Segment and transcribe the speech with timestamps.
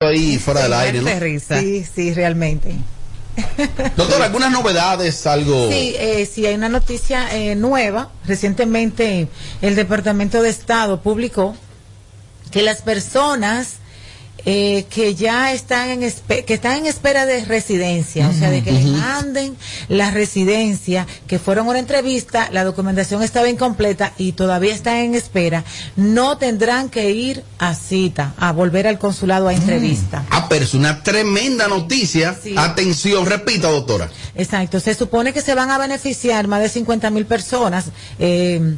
[0.00, 1.58] ahí fuera del aire, ¿no?
[1.58, 2.72] Sí, sí, realmente.
[3.96, 5.26] Doctor, ¿algunas novedades?
[5.26, 5.68] Algo.
[5.68, 8.12] Sí, eh, sí, hay una noticia eh, nueva.
[8.24, 9.26] Recientemente
[9.60, 11.56] el Departamento de Estado publicó
[12.52, 13.78] que las personas
[14.44, 18.72] eh, que ya están en que están en espera de residencia, o sea, de que
[18.72, 19.56] le manden
[19.88, 25.14] la residencia, que fueron a una entrevista, la documentación estaba incompleta y todavía están en
[25.14, 25.64] espera,
[25.96, 30.24] no tendrán que ir a cita, a volver al consulado a entrevista.
[30.30, 32.36] Ah, pero es una tremenda noticia.
[32.56, 34.08] Atención, repita, doctora.
[34.34, 37.86] Exacto, se supone que se van a beneficiar más de 50 mil personas.
[38.18, 38.76] Eh,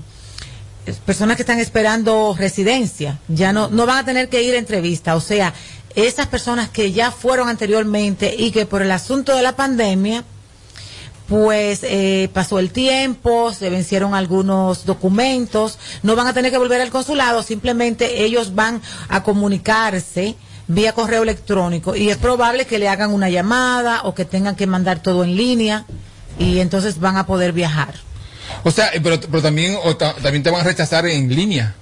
[1.05, 5.17] personas que están esperando residencia, ya no, no van a tener que ir a entrevista.
[5.17, 5.55] O sea,
[5.95, 10.25] esas personas que ya fueron anteriormente y que por el asunto de la pandemia,
[11.29, 16.81] pues eh, pasó el tiempo, se vencieron algunos documentos, no van a tener que volver
[16.81, 20.35] al consulado, simplemente ellos van a comunicarse
[20.67, 24.67] vía correo electrónico y es probable que le hagan una llamada o que tengan que
[24.67, 25.85] mandar todo en línea
[26.39, 27.95] y entonces van a poder viajar.
[28.65, 29.77] O sea, eh, pero, pero también,
[30.23, 31.75] también te van a rechazar en línea.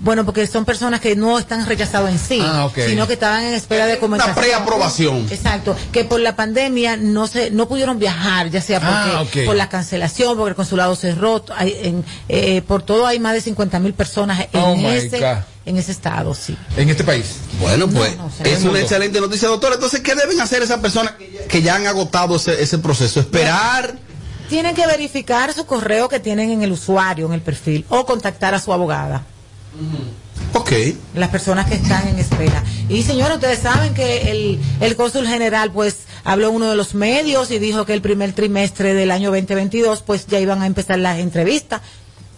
[0.00, 3.54] Bueno, porque son personas que no están rechazados en sí, ah, sino que estaban en
[3.54, 4.34] espera de comentario.
[4.34, 5.26] Una preaprobación.
[5.30, 9.56] Exacto, que por la pandemia no se no pudieron viajar, ya sea porque, ah, por
[9.56, 13.78] la cancelación, porque el consulado cerró, hay, en, eh, por todo hay más de 50
[13.78, 15.24] mil personas en oh ese
[15.66, 16.54] en ese estado, sí.
[16.76, 17.36] En este país.
[17.58, 18.12] Bueno, pues
[18.44, 19.72] es una excelente noticia, doctor.
[19.72, 21.14] Entonces, ¿qué deben hacer esas personas
[21.48, 23.20] que ya han agotado ese, ese proceso?
[23.20, 23.94] Esperar
[24.48, 28.54] tienen que verificar su correo que tienen en el usuario, en el perfil, o contactar
[28.54, 29.24] a su abogada.
[30.52, 30.72] Ok.
[31.14, 32.62] Las personas que están en espera.
[32.88, 37.50] Y señora, ustedes saben que el, el cónsul general, pues, habló uno de los medios
[37.50, 41.18] y dijo que el primer trimestre del año 2022, pues, ya iban a empezar las
[41.18, 41.80] entrevistas.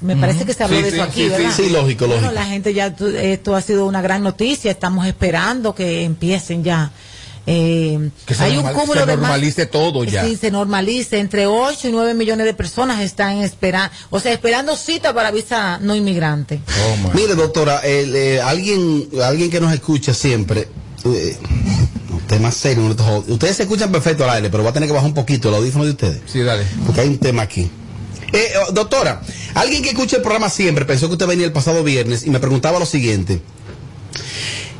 [0.00, 1.52] Me parece que se habló de eso aquí, ¿verdad?
[1.56, 2.30] Sí, lógico, lógico.
[2.30, 6.90] la gente ya, esto ha sido una gran noticia, estamos esperando que empiecen ya
[7.46, 10.24] eh, que se hay un cúmulo se normalice todo ya.
[10.24, 11.20] Sí, se normalice.
[11.20, 15.78] Entre 8 y 9 millones de personas están esperando, o sea, esperando cita para visa
[15.80, 16.60] no inmigrante.
[16.66, 20.68] Oh, Mire, doctora, eh, alguien, alguien que nos escucha siempre,
[21.04, 21.36] eh,
[22.26, 22.94] tema serio,
[23.28, 25.54] ustedes se escuchan perfecto al aire, pero va a tener que bajar un poquito el
[25.54, 26.20] audífono de ustedes.
[26.26, 26.64] Sí, dale.
[26.84, 27.70] Porque hay un tema aquí.
[28.32, 29.22] Eh, oh, doctora,
[29.54, 32.40] alguien que escucha el programa siempre pensó que usted venía el pasado viernes y me
[32.40, 33.40] preguntaba lo siguiente.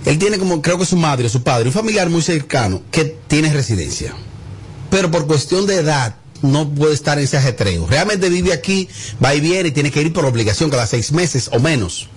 [0.07, 3.53] Él tiene como, creo que su madre, su padre, un familiar muy cercano que tiene
[3.53, 4.15] residencia.
[4.89, 7.89] Pero por cuestión de edad no puede estar en ese ajetreo.
[7.89, 8.89] Realmente vive aquí,
[9.23, 12.09] va y viene y tiene que ir por obligación cada seis meses o menos.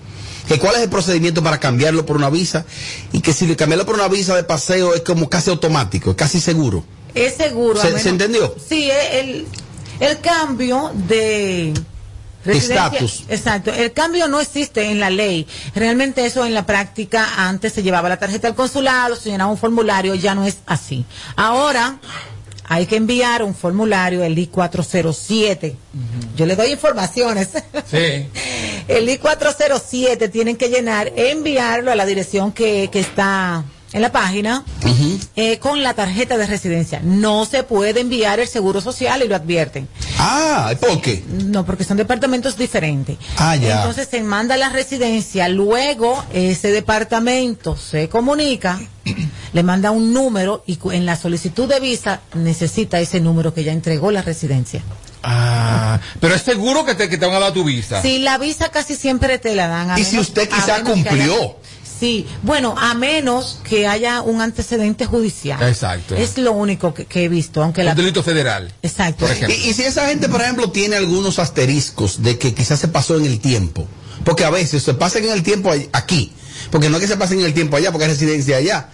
[0.47, 2.63] Que ¿Cuál es el procedimiento para cambiarlo por una visa?
[3.11, 6.15] Y que si le cambiarlo por una visa de paseo es como casi automático, es
[6.15, 6.83] casi seguro.
[7.15, 7.81] Es seguro.
[7.81, 8.55] ¿Se, ¿se entendió?
[8.67, 9.47] Sí, el,
[9.99, 11.73] el cambio de
[12.45, 13.23] Estatus.
[13.29, 13.71] Exacto.
[13.71, 15.47] El cambio no existe en la ley.
[15.75, 19.57] Realmente eso en la práctica antes se llevaba la tarjeta al consulado, se llenaba un
[19.57, 21.05] formulario, ya no es así.
[21.35, 21.99] Ahora
[22.71, 25.75] hay que enviar un formulario, el I-407.
[26.35, 27.49] Yo le doy informaciones.
[27.89, 28.29] Sí.
[28.87, 34.63] el I-407 tienen que llenar, enviarlo a la dirección que, que está en la página
[35.35, 37.01] eh, con la tarjeta de residencia.
[37.03, 39.87] No se puede enviar el seguro social y lo advierten.
[40.17, 41.23] Ah, ¿por qué?
[41.27, 43.17] No, porque son departamentos diferentes.
[43.37, 43.77] Ah, ya.
[43.77, 48.79] Entonces se manda la residencia, luego ese departamento se comunica,
[49.53, 53.71] le manda un número y en la solicitud de visa necesita ese número que ya
[53.71, 54.81] entregó la residencia.
[55.21, 58.01] Ah, pero es seguro que te, que te van a dar tu visa.
[58.01, 59.99] Sí, la visa casi siempre te la dan.
[59.99, 61.57] y si usted quizá cumplió.
[61.99, 65.61] Sí, bueno, a menos que haya un antecedente judicial.
[65.67, 66.15] Exacto.
[66.15, 68.73] Es lo único que, he visto, aunque un delito federal.
[68.81, 69.25] Exacto.
[69.47, 73.25] Y, si esa gente, por ejemplo, tiene algunos asteriscos de que quizás se pasó en
[73.25, 73.85] el tiempo,
[74.23, 76.31] porque a veces se pasan en el tiempo aquí,
[76.71, 78.89] porque no es que se pasen en el tiempo allá, porque hay residencia allá,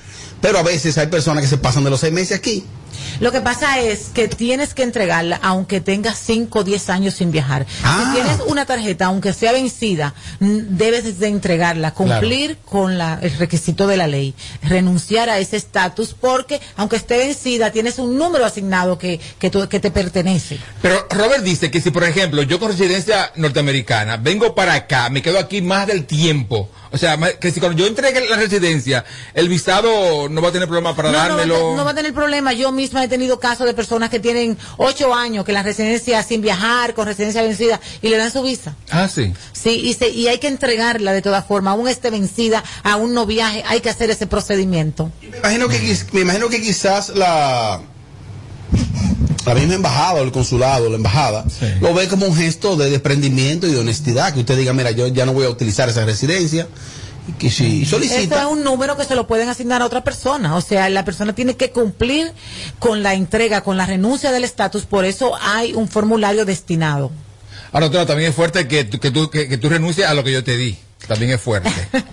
[0.46, 2.64] pero a veces hay personas que se pasan de los seis meses aquí.
[3.20, 7.32] Lo que pasa es que tienes que entregarla aunque tengas 5 o 10 años sin
[7.32, 7.66] viajar.
[7.68, 8.12] Si ah.
[8.14, 13.98] tienes una tarjeta, aunque sea vencida, debes de entregarla, cumplir con la, el requisito de
[13.98, 19.20] la ley, renunciar a ese estatus porque aunque esté vencida, tienes un número asignado que,
[19.40, 20.60] que, que te pertenece.
[20.82, 25.24] Pero Robert dice que si, por ejemplo, yo con residencia norteamericana vengo para acá, me
[25.24, 29.04] quedo aquí más del tiempo, o sea, que si cuando yo entregue la residencia,
[29.34, 31.76] el visado no va a tener problema para dármelo.
[31.76, 32.54] No va, a tener problema.
[32.54, 36.42] Yo misma he tenido casos de personas que tienen ocho años, que la residencia sin
[36.42, 38.78] viajar, con residencia vencida, y le dan su visa.
[38.90, 39.34] Ah, sí.
[39.52, 41.74] Sí, y, y hay que entregarla de todas formas.
[41.74, 45.12] Aún esté vencida, aún no viaje, hay que hacer ese procedimiento.
[45.22, 47.82] Me imagino que, me imagino que quizás la
[49.46, 51.46] la misma embajada o el consulado, la embajada,
[51.82, 55.08] lo ve como un gesto de desprendimiento y de honestidad, que usted diga, mira, yo
[55.08, 56.68] ya no voy a utilizar esa residencia
[57.40, 58.36] que si solicita.
[58.36, 60.56] Eso es un número que se lo pueden asignar a otra persona.
[60.56, 62.32] O sea, la persona tiene que cumplir
[62.80, 64.86] con la entrega, con la renuncia del estatus.
[64.86, 67.12] Por eso hay un formulario destinado.
[67.72, 70.32] Ahora, doctora, también es fuerte que, que, tú, que, que tú renuncies a lo que
[70.32, 70.78] yo te di.
[71.08, 71.70] También es fuerte.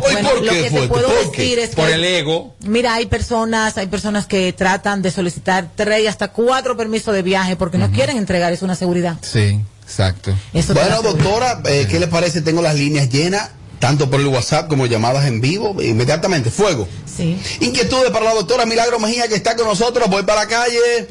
[0.00, 0.88] Bueno, por lo qué que te fuerte?
[0.88, 1.56] puedo ¿Por qué?
[1.56, 2.54] decir Por el ego.
[2.60, 7.22] Mira, hay personas, hay personas que tratan de solicitar tres y hasta cuatro permisos de
[7.22, 9.16] viaje porque no quieren entregar, es una seguridad.
[9.22, 10.32] Sí, exacto.
[10.54, 12.42] Eso Bueno, doctora, eh, ¿qué le parece?
[12.42, 13.50] Tengo las líneas llenas,
[13.80, 15.76] tanto por el WhatsApp como llamadas en vivo.
[15.82, 16.86] Inmediatamente, fuego.
[17.04, 17.38] Sí.
[17.60, 20.08] Inquietudes para la doctora Milagro Mejía que está con nosotros.
[20.08, 21.08] Voy para la calle.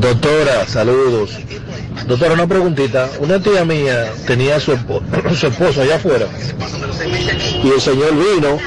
[0.00, 1.32] Doctora, saludos.
[2.06, 3.08] Doctora, una preguntita.
[3.20, 4.72] Una tía mía tenía a su,
[5.36, 6.26] su esposo allá afuera
[7.62, 8.58] y el señor vino,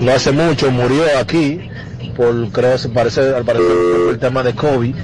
[0.00, 1.60] no hace mucho, murió aquí
[2.16, 4.94] por, creo, se parece, al parecer, por el tema de COVID.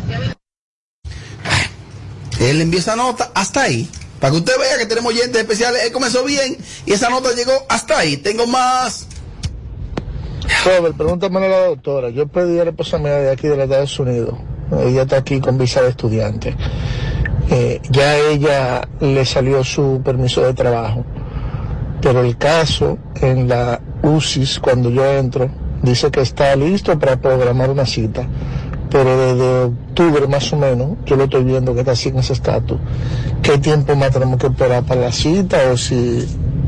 [2.40, 3.88] Él envía esa nota hasta ahí.
[4.20, 5.82] Para que usted vea que tenemos oyentes especiales.
[5.84, 6.56] Él comenzó bien
[6.86, 8.16] y esa nota llegó hasta ahí.
[8.16, 9.06] Tengo más.
[10.64, 12.10] Robert, pregúntame a la doctora.
[12.10, 14.38] Yo pedí a la esposa mía de aquí de los Estados Unidos.
[14.84, 16.56] Ella está aquí con visa de estudiante.
[17.50, 21.04] Eh, ya a ella le salió su permiso de trabajo.
[22.00, 25.50] Pero el caso en la UCIS, cuando yo entro,
[25.82, 28.26] dice que está listo para programar una cita.
[28.88, 32.32] Pero desde octubre más o menos, yo lo estoy viendo que está así en ese
[32.32, 32.78] estatus.
[33.42, 36.26] ¿Qué tiempo más tenemos que esperar para la cita o si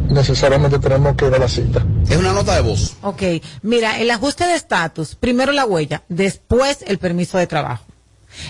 [0.08, 1.84] necesariamente tenemos que ir a la cita?
[2.08, 2.96] Es una nota de voz.
[3.02, 3.22] Ok,
[3.62, 7.84] mira, el ajuste de estatus, primero la huella, después el permiso de trabajo.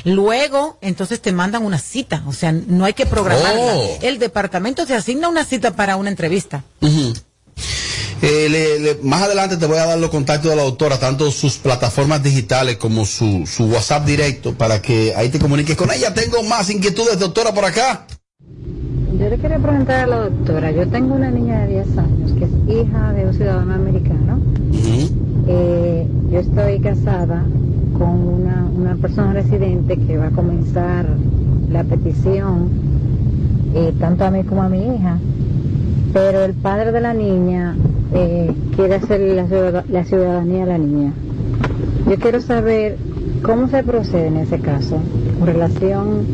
[0.05, 3.75] Luego, entonces te mandan una cita, o sea, no hay que programarla.
[3.77, 3.99] Oh.
[4.03, 6.65] El departamento te asigna una cita para una entrevista.
[8.25, 11.31] Eh, le- le- más adelante te voy a dar los contactos de la doctora, tanto
[11.33, 16.15] sus plataformas digitales como su, su WhatsApp directo, para que ahí te comuniques con ella.
[16.15, 18.07] Tengo más inquietudes, doctora, por acá.
[19.19, 22.45] Yo le quería preguntar a la doctora, yo tengo una niña de 10 años que
[22.45, 22.51] es
[22.87, 24.41] hija de un ciudadano americano.
[24.73, 25.32] Ujú.
[25.47, 27.45] Eh, yo estoy casada
[27.99, 31.07] con una, una persona residente que va a comenzar
[31.71, 32.69] la petición,
[33.75, 35.19] eh, tanto a mí como a mi hija.
[36.13, 37.75] Pero el padre de la niña
[38.15, 41.13] eh, quiere ciudad- la ciudadanía a la niña.
[42.09, 42.97] Yo quiero saber
[43.43, 44.99] cómo se procede en ese caso,
[45.39, 46.27] con relación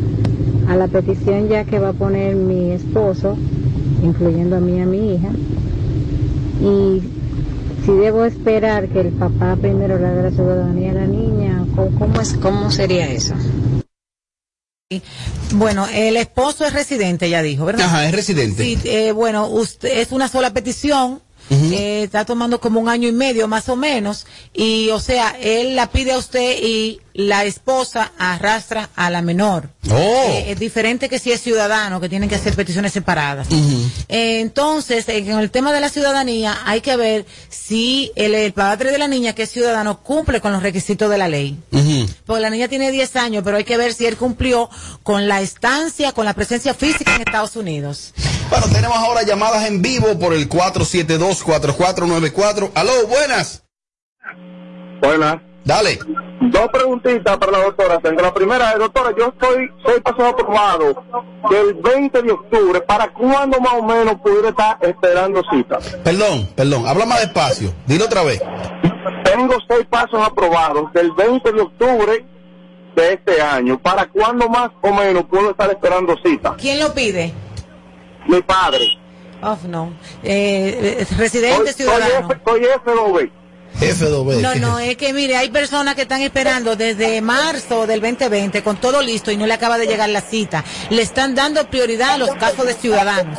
[0.67, 3.35] a la petición ya que va a poner mi esposo,
[4.03, 5.29] incluyendo a mí y a mi hija,
[6.61, 7.01] y
[7.89, 11.97] si debo esperar que el papá primero le haga la ciudadanía a la niña, ¿cómo,
[11.97, 13.33] cómo es, cómo sería eso?
[15.53, 17.85] Bueno, el esposo es residente, ya dijo, ¿verdad?
[17.85, 18.63] Ajá, es residente.
[18.63, 21.21] Sí, eh, bueno, usted, es una sola petición.
[21.49, 25.75] Eh, está tomando como un año y medio más o menos y o sea él
[25.75, 29.69] la pide a usted y la esposa arrastra a la menor.
[29.89, 29.97] Oh.
[29.97, 33.47] Eh, es diferente que si es ciudadano que tienen que hacer peticiones separadas.
[34.07, 38.91] Eh, entonces en el tema de la ciudadanía hay que ver si el, el padre
[38.91, 41.57] de la niña que es ciudadano cumple con los requisitos de la ley.
[42.25, 44.69] Porque la niña tiene 10 años, pero hay que ver si él cumplió
[45.03, 48.13] con la estancia, con la presencia física en Estados Unidos.
[48.49, 52.71] Bueno, tenemos ahora llamadas en vivo por el 472-4494.
[52.73, 53.63] Aló, buenas.
[55.01, 55.37] Buenas.
[55.63, 55.99] Dale.
[56.41, 57.99] Dos preguntitas para la doctora.
[58.19, 61.03] La primera, es, doctora, yo soy, soy pasado aprobado
[61.51, 62.81] del 20 de octubre.
[62.81, 65.77] ¿Para cuándo más o menos pudiera estar esperando cita?
[66.03, 66.87] Perdón, perdón.
[66.87, 67.71] Habla más despacio.
[67.85, 68.41] Dilo otra vez.
[69.25, 72.25] Tengo seis pasos aprobados del 20 de octubre
[72.95, 73.77] de este año.
[73.79, 76.55] ¿Para cuándo más o menos puedo estar esperando cita?
[76.57, 77.31] ¿Quién lo pide?
[78.29, 78.97] Mi padre.
[79.41, 79.93] Oh, no.
[80.23, 82.29] Eh, eh, residente ciudadano.
[82.29, 83.31] F, soy FDB.
[83.79, 84.41] F2B.
[84.41, 88.77] No, no, es que mire, hay personas que están esperando desde marzo del 2020 con
[88.77, 90.63] todo listo y no le acaba de llegar la cita.
[90.89, 93.37] Le están dando prioridad a los casos de ciudadanos.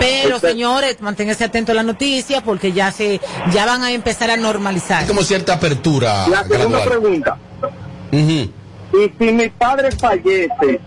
[0.00, 3.20] Pero señores, manténganse atentos a la noticia porque ya se,
[3.52, 5.02] ya van a empezar a normalizar.
[5.02, 6.88] Hay como cierta apertura La segunda gradual.
[6.88, 7.38] pregunta.
[8.12, 8.50] Y
[9.18, 10.80] si mi padre fallece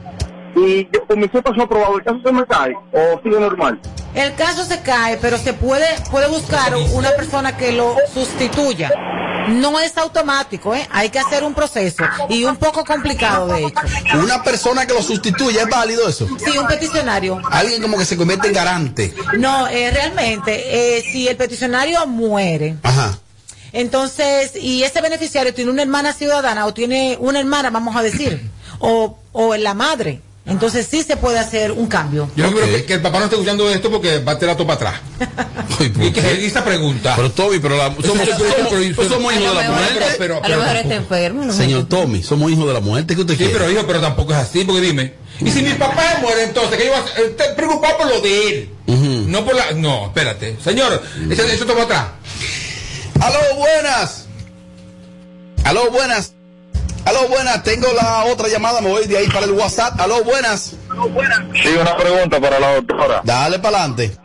[0.56, 3.80] y yo, con mi paso aprobado, ¿el caso se me cae o sigue normal?
[4.14, 8.92] El caso se cae, pero se puede, puede buscar una persona que lo sustituya.
[9.50, 10.88] No es automático, ¿eh?
[10.92, 13.82] Hay que hacer un proceso y un poco complicado, de hecho.
[14.18, 16.28] Una persona que lo sustituya, ¿es válido eso?
[16.44, 17.40] Sí, un peticionario.
[17.52, 19.14] Alguien como que se convierte en garante.
[19.38, 23.20] No, eh, realmente, eh, si el peticionario muere, Ajá.
[23.72, 28.50] entonces, y ese beneficiario tiene una hermana ciudadana o tiene una hermana, vamos a decir,
[28.80, 32.30] o, o la madre, entonces sí se puede hacer un cambio.
[32.36, 32.54] Yo Ok.
[32.56, 34.75] creo que, que el papá no esté escuchando esto porque va a tirar todo para
[34.92, 35.02] atrás.
[35.80, 37.14] Ay, ¿por Y que pregunta.
[37.16, 38.28] Pero Tommy, pero la- somos, somos-
[38.70, 40.00] pero- pues somos A hijos de la muerte.
[40.00, 41.46] este- pero- a lo pero- mejor está enfermo.
[41.46, 41.54] ¿no?
[41.54, 43.16] Señor Tommy, somos hijos de la muerte.
[43.16, 43.54] ¿Qué usted Sí, quiere?
[43.54, 45.14] pero hijo, pero tampoco es así, porque dime.
[45.42, 48.48] Y si mi papá muere entonces, que yo voy a estar preocupado por lo de
[48.50, 48.70] él.
[49.28, 49.72] No por la.
[49.74, 50.56] No, espérate.
[50.64, 52.06] Señor, eso, eso toma atrás.
[53.20, 54.28] Aló, buenas.
[55.64, 56.35] Aló, buenas.
[57.06, 57.64] Aló, buenas.
[57.64, 60.00] Tengo la otra llamada, me voy de ahí para el WhatsApp.
[60.00, 60.76] Aló, buenas.
[61.62, 63.22] Sí, una pregunta para la doctora.
[63.24, 64.18] Dale para adelante.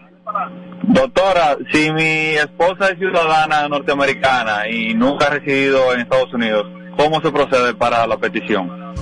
[0.82, 7.20] Doctora, si mi esposa es ciudadana norteamericana y nunca ha residido en Estados Unidos, ¿cómo
[7.20, 8.94] se procede para la petición?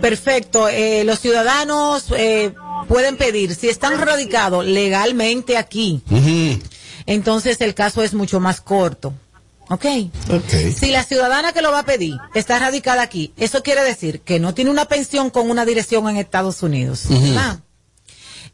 [0.00, 0.68] Perfecto.
[0.68, 2.52] Eh, los ciudadanos eh,
[2.88, 6.02] pueden pedir, si están radicados legalmente aquí,
[7.06, 9.14] entonces el caso es mucho más corto.
[9.72, 9.86] ¿Ok?
[10.30, 10.52] Ok.
[10.76, 14.38] Si la ciudadana que lo va a pedir está radicada aquí, eso quiere decir que
[14.38, 17.04] no tiene una pensión con una dirección en Estados Unidos.
[17.08, 17.60] ¿verdad?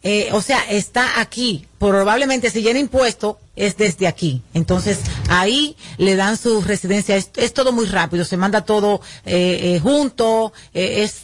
[0.04, 1.66] Eh, o sea, está aquí.
[1.80, 4.42] Probablemente si llena impuesto es desde aquí.
[4.54, 4.98] Entonces
[5.28, 7.16] ahí le dan su residencia.
[7.16, 8.24] Es, es todo muy rápido.
[8.24, 10.52] Se manda todo eh, eh, junto.
[10.72, 11.22] eh, es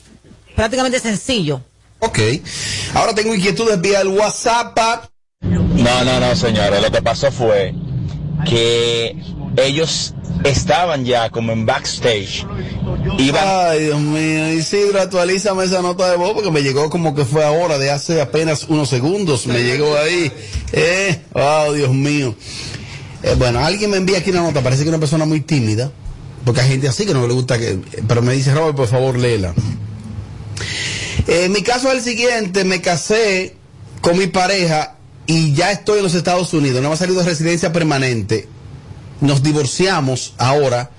[0.57, 1.61] prácticamente sencillo.
[2.01, 2.19] Ok.
[2.95, 4.77] Ahora tengo inquietudes vía el WhatsApp.
[5.41, 6.81] No, no, no, señora.
[6.81, 7.73] Lo que pasó fue
[8.45, 9.17] que
[9.57, 12.47] ellos estaban ya como en backstage.
[13.41, 14.53] Ay, Dios mío.
[14.53, 18.21] Isidro, actualízame esa nota de voz porque me llegó como que fue ahora, de hace
[18.21, 19.47] apenas unos segundos.
[19.47, 20.33] Me llegó ahí.
[20.73, 22.35] Eh, oh, Dios mío.
[23.23, 24.63] Eh, bueno, alguien me envía aquí una nota.
[24.63, 25.91] Parece que una persona muy tímida.
[26.45, 27.79] Porque hay gente así que no le gusta que.
[28.07, 29.55] Pero me dice, Robert, por favor, léela.
[31.27, 32.65] Eh, mi caso es el siguiente.
[32.65, 33.57] Me casé
[34.01, 34.97] con mi pareja
[35.27, 36.83] y ya estoy en los Estados Unidos.
[36.83, 38.49] No me ha salido de residencia permanente.
[39.21, 40.91] Nos divorciamos ahora.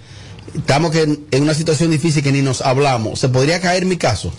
[0.55, 3.19] Estamos que en, en una situación difícil que ni nos hablamos.
[3.19, 4.31] ¿Se podría caer mi caso?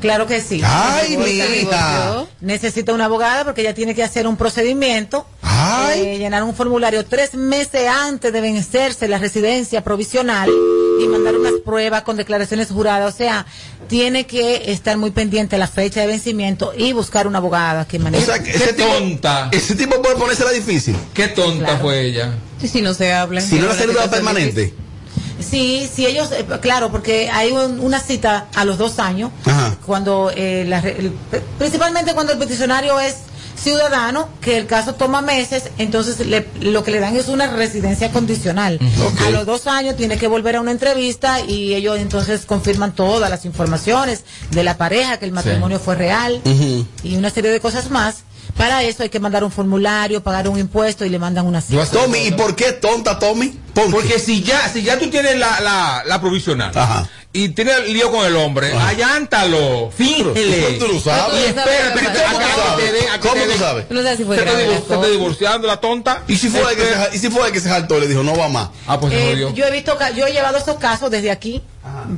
[0.00, 0.60] Claro que sí.
[0.64, 2.24] Ay, mi Necesita- hija.
[2.40, 6.00] Necesita una abogada porque ella tiene que hacer un procedimiento, Ay.
[6.00, 10.50] eh, llenar un formulario tres meses antes de vencerse la residencia provisional
[11.00, 13.14] y mandar unas pruebas con declaraciones juradas.
[13.14, 13.46] O sea,
[13.88, 18.00] tiene que estar muy pendiente la fecha de vencimiento y buscar una abogada que O
[18.00, 18.24] maneje.
[18.26, 19.48] sea, que Qué ese tipo, tonta.
[19.52, 20.96] ese tipo puede ponérsela difícil.
[21.14, 21.80] Qué tonta Claro.
[21.80, 22.34] fue ella.
[22.60, 23.40] Sí, sí, no se habla.
[23.40, 24.74] Si no la salida permanente.
[25.40, 29.76] Sí, sí, ellos, eh, claro, porque hay un- una cita a los dos años, Ajá.
[29.84, 31.12] cuando, eh, la re- el-
[31.58, 33.16] principalmente cuando el peticionario es
[33.56, 38.10] ciudadano, que el caso toma meses, entonces le- lo que le dan es una residencia
[38.10, 38.78] condicional.
[39.26, 43.30] A los dos años tiene que volver a una entrevista y ellos entonces confirman todas
[43.30, 46.40] las informaciones de la pareja, que el matrimonio fue real
[47.04, 48.24] y una serie de cosas más.
[48.56, 51.86] Para eso hay que mandar un formulario, pagar un impuesto y le mandan una cita.
[51.86, 53.58] Tommy, ¿y por qué tonta, Tommy?
[53.72, 57.08] Porque si ya, si ya tú tienes la, la, la provisional Ajá.
[57.34, 58.88] Y tienes el lío con el hombre, Ajá.
[58.88, 60.78] allántalo, fíngele.
[60.78, 61.40] Tú lo sabes.
[61.40, 62.84] Y espérate, ¿Cómo tú sabes?
[62.86, 63.46] te den- a que ¿Cómo te
[63.94, 65.08] no sabes si fue Se se cosa.
[65.08, 66.22] divorciando la tonta.
[66.28, 67.00] ¿Y si fue el que se, Espera.
[67.10, 68.68] ja- y si fue el que se jaltó y le dijo, no va más?
[68.86, 69.54] Ah, pues se Eh, jodió.
[69.54, 71.62] yo he visto, ca- yo he llevado esos casos desde aquí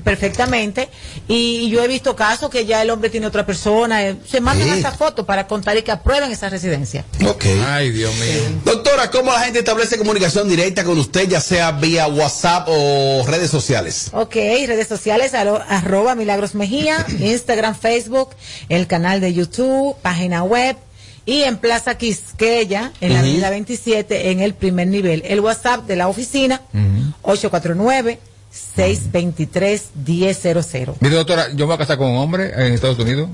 [0.05, 0.89] perfectamente
[1.29, 4.69] y yo he visto casos que ya el hombre tiene otra persona, eh, se mandan
[4.69, 4.75] Sí.
[4.75, 7.05] hasta fotos para contar y que aprueben esa residencia.
[7.27, 7.45] Ok.
[7.67, 8.61] Ay, Dios mío.
[8.65, 13.51] Doctora, ¿cómo la gente establece comunicación directa con usted, ya sea vía WhatsApp o redes
[13.51, 14.11] sociales?
[14.13, 18.31] Ok, redes sociales, arroba Milagros Mejía, Instagram, Facebook,
[18.69, 20.77] el canal de YouTube, página web
[21.27, 25.23] y en Plaza Quisqueya, en la avenida 27, en el primer nivel.
[25.25, 26.61] El WhatsApp de la oficina,
[28.77, 30.95] 849-623-1000.
[31.01, 33.29] Mire, doctora, yo me voy a casar con un hombre en Estados Unidos.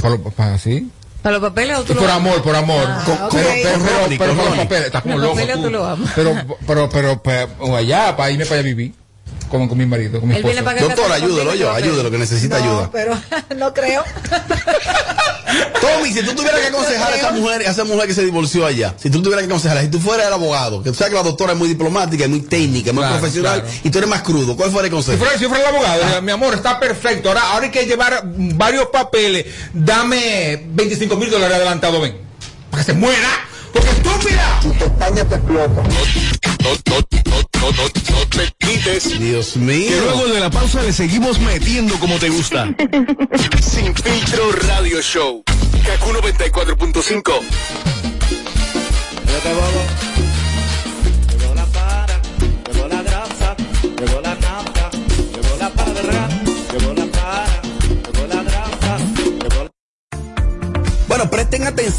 [0.00, 0.90] Para, lo- para así.
[1.22, 2.26] ¿Para los papeles o tú lo Por amas?
[2.32, 2.84] amor, por amor.
[2.86, 3.30] Ah, Con- ok.
[3.32, 4.62] pero, pero, pero, pero con por los Ronnie.
[4.64, 5.34] papeles, estás como Los loco.
[5.36, 5.62] papeles tú.
[5.62, 6.10] tú lo amas.
[6.16, 6.34] Pero,
[6.66, 8.92] pero, pero, pero, o allá, para irme para allá vivir.
[9.52, 11.12] Como con mi marido, con mi Él viene esposo.
[11.12, 12.90] ayúdalo contigo, yo, ayúdalo, que necesita No, ayuda.
[12.90, 13.14] pero
[13.58, 14.02] no creo.
[15.82, 18.64] Tommy, si tú tuvieras que aconsejar a esa mujer, a esa mujer que se divorció
[18.64, 21.16] allá, si tú tuvieras que aconsejarla, si tú fueras el abogado, que tú sabes que
[21.18, 23.76] la doctora es muy diplomática, es muy técnica, es muy Claro, profesional, claro.
[23.84, 25.18] y tú eres más crudo, ¿cuál fuera el Si consejo?
[25.18, 27.28] fuera, si fuera el abogado, diría, mi amor, está perfecto.
[27.28, 29.44] Ahora, ahora hay que llevar varios papeles.
[29.74, 32.16] Dame 25 mil dólares adelantado, ven.
[32.70, 33.28] Para que se muera.
[33.72, 34.60] Porque estúpida.
[34.62, 35.24] No, no,
[36.86, 39.18] no, no, no, no te quites.
[39.18, 39.90] Dios Que mío.
[40.04, 42.68] luego de la pausa le seguimos metiendo como te gusta.
[43.60, 45.42] Sin filtro radio show.
[45.84, 47.40] Kaku 94.5.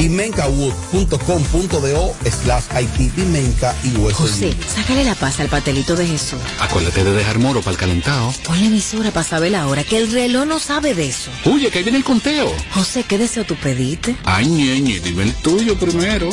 [0.00, 6.38] vimencawood.com.do slash IT Vimenca y hueso José, sácale la paz al patelito de Jesús.
[6.60, 8.32] Acuérdate de dejar moro para el calentado.
[8.46, 11.30] Ponle emisora para saber la hora, que el reloj no sabe de eso.
[11.44, 12.50] Oye, que ahí viene el conteo.
[12.72, 14.16] José, ¿qué deseo tú pediste?
[14.24, 16.30] Ay, ñeñe, dime el tuyo primero.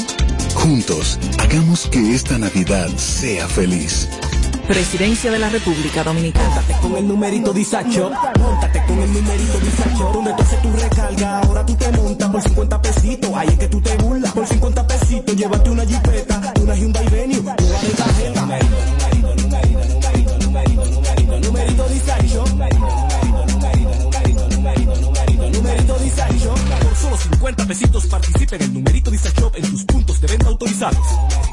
[0.54, 4.08] Juntos, hagamos que esta Navidad sea feliz.
[4.68, 6.62] Presidencia de la República Dominicana.
[6.82, 10.12] Con el numerito disacho, montate con el numerito disacho.
[10.14, 13.32] Donde tú haces tu recarga, ahora tú te montas por 50 pesitos.
[13.34, 14.34] Ahí es que tú te burlas.
[14.34, 18.42] Por 50 pesitos, llévate una jipeta, una Hyundai Venue, una de tarjeta.
[18.42, 22.44] Numerito, numerito, numerito, numerito, numerito, numerito, disacho.
[25.54, 26.56] Numerito disacho.
[26.82, 31.08] Por solo 50 pesitos participa en el numerito disacho en tus puntos de venta autorizados.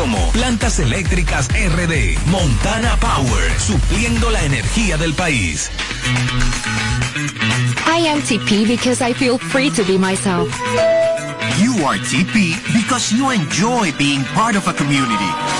[0.00, 2.16] como Plantas Eléctricas RD.
[2.30, 5.70] Montana Power, supliendo la energía del país.
[7.86, 10.48] I am TP because I feel free to be myself.
[11.58, 15.59] You are TP because you enjoy being part of a community.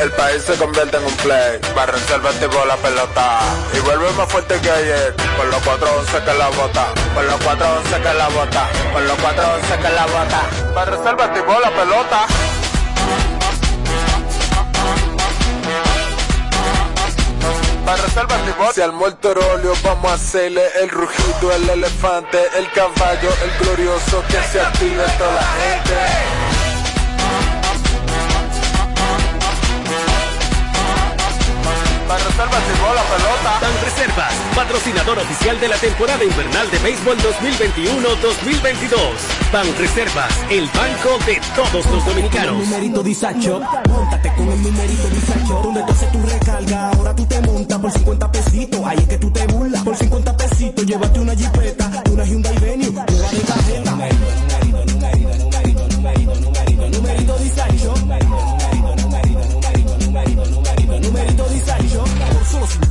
[0.00, 1.60] El país se convierte en un play.
[1.74, 3.40] Para reserva activó la pelota.
[3.74, 5.14] Y vuelve más fuerte que ayer.
[5.36, 6.86] Con los 411 que la bota.
[7.14, 8.68] Con los 411 que la bota.
[8.92, 10.74] Con los 411 que la bota.
[10.74, 12.26] Para reserva activó la pelota.
[18.72, 24.24] Si al muerto óleo vamos a hacerle el rugido, el elefante, el caballo, el glorioso.
[24.28, 26.43] Que se active toda la gente.
[32.22, 33.58] Reservas llegó la pelota.
[33.60, 38.98] Ban Reservas, patrocinador oficial de la temporada invernal de béisbol 2021-2022.
[39.52, 42.54] Ban Reservas, el banco de todos los dominicanos.
[42.54, 45.60] El numerito disacho, montate con el numerito disacho.
[45.64, 48.80] Donde tú haces tu recarga, ahora tú te montas por 50 pesitos.
[48.84, 49.82] Ahí es que tú te burlas.
[49.82, 54.53] Por 50 pesitos, llévate una jipeta, una Hyundai Venue, una de tarjeta.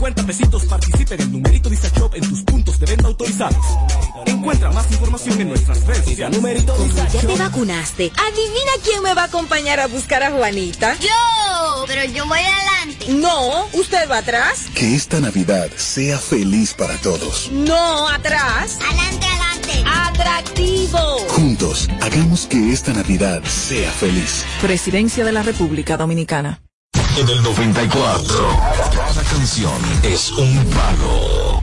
[0.04, 3.66] 50 pesitos participa en el numerito Shop en tus puntos de venta autorizados.
[4.26, 6.36] Encuentra más información en nuestras redes sociales.
[6.38, 7.28] Numerito ¿Ya Disacho.
[7.28, 8.12] te vacunaste?
[8.18, 10.98] Adivina quién me va a acompañar a buscar a Juanita.
[11.00, 13.14] Yo, pero yo voy adelante.
[13.14, 14.66] No, usted va atrás.
[14.76, 17.50] Que esta Navidad sea feliz para todos.
[17.54, 18.80] No, atrás.
[18.86, 19.84] Adelante, adelante.
[19.88, 21.00] Atractivo.
[21.30, 24.44] Juntos, hagamos que esta Navidad sea feliz.
[24.60, 26.62] Presidencia de la República Dominicana.
[27.16, 28.60] En el 94,
[28.92, 29.72] cada canción
[30.02, 31.62] es un palo.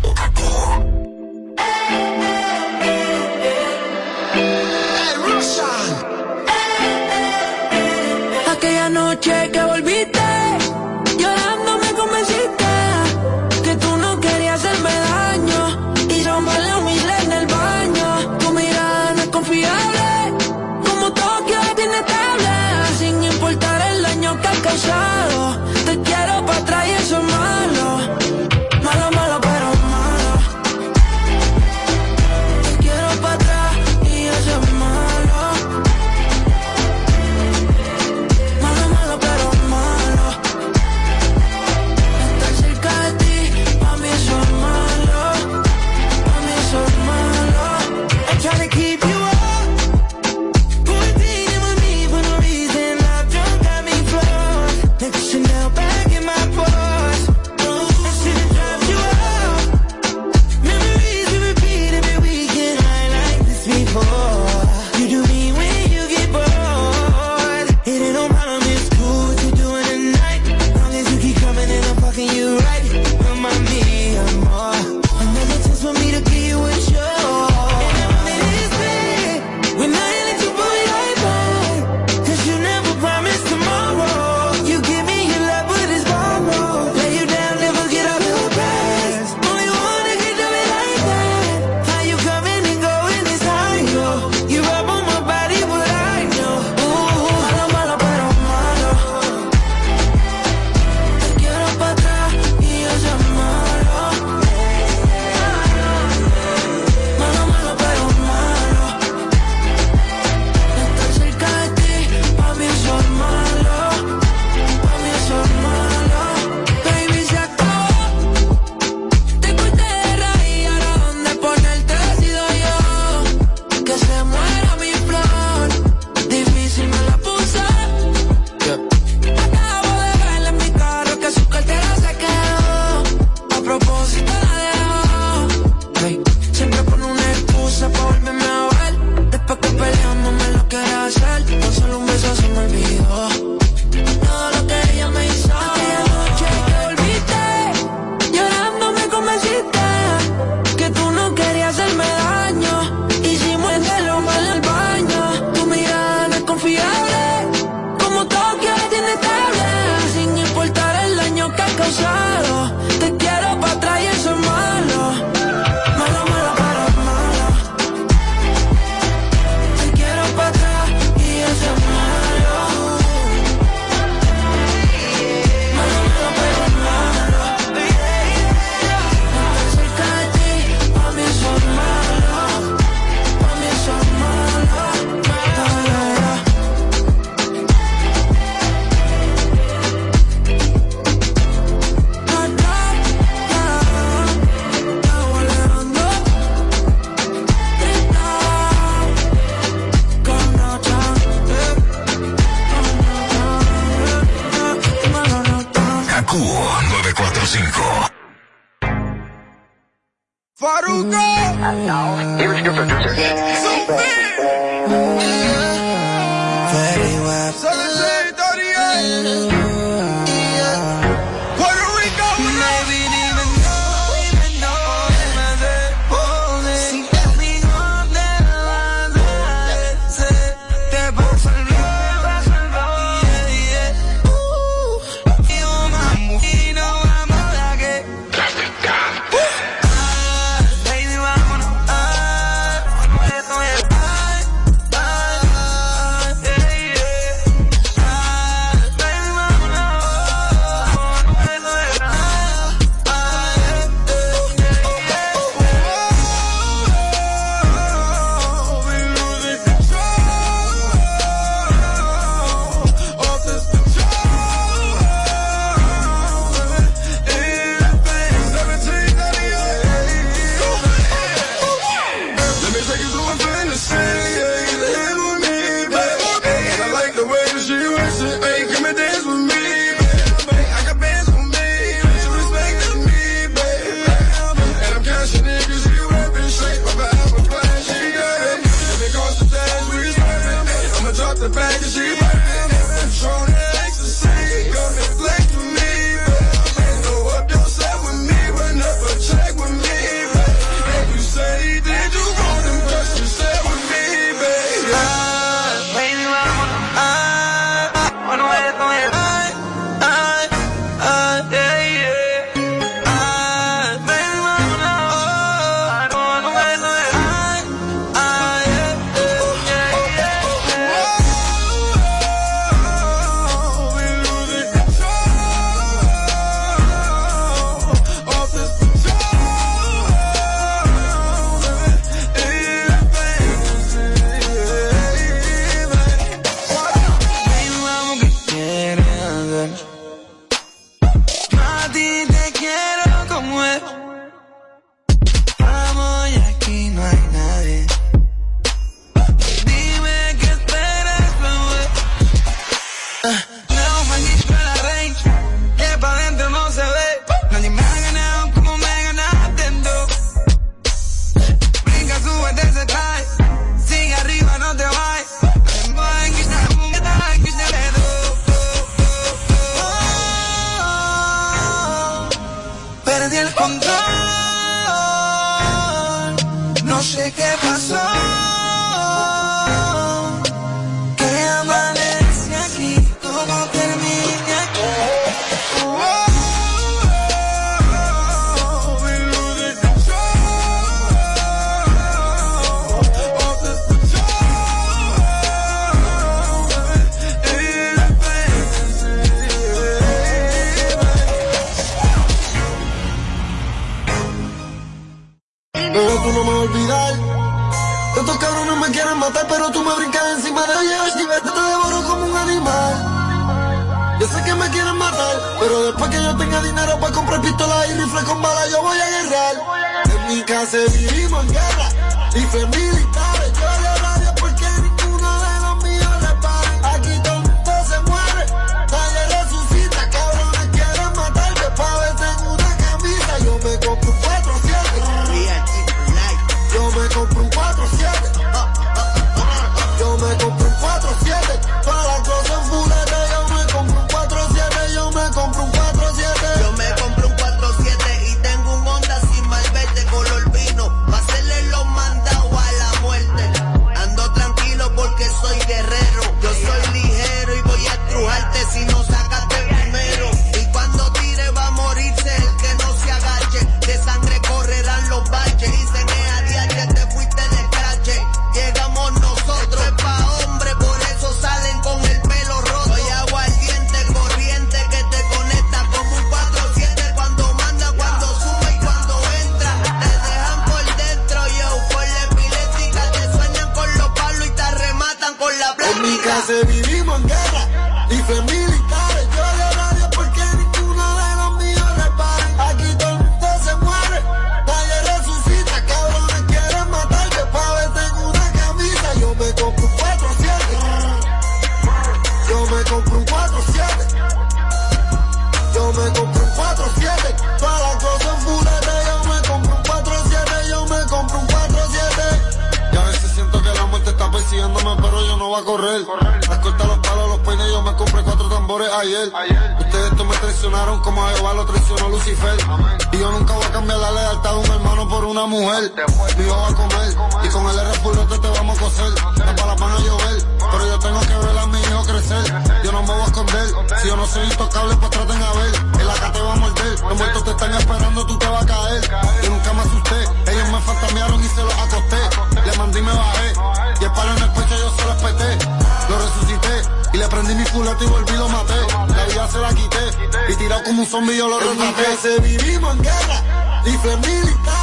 [525.88, 526.36] Mujer.
[526.36, 527.10] Mi hijo va a comer
[527.44, 529.12] y con el R te vamos a coser.
[529.38, 532.64] No para las manos llover, pero yo tengo que ver a mi hijo crecer.
[532.84, 533.66] Yo no me voy a esconder.
[534.00, 536.00] Si yo no soy intocable, pues traten a ver.
[536.00, 537.00] El acá te va a morder.
[537.00, 539.10] Los muertos te están esperando, tú te vas a caer.
[539.42, 540.52] Yo nunca me asusté.
[540.52, 542.20] Ellos me fantamearon y se los acosté.
[542.64, 543.52] Le mandé y me bajé.
[544.00, 545.66] Y el palo en el pecho yo se lo espeté.
[546.08, 547.00] Lo resucité.
[547.12, 548.80] Y le prendí mi culete y volví y lo maté.
[549.08, 550.28] La vida se la quité.
[550.48, 552.16] Y tirado como un zombie yo lo retraté.
[552.22, 553.82] Se vivimos en guerra.
[553.84, 554.60] Rifles militares.
[554.60, 554.79] Yo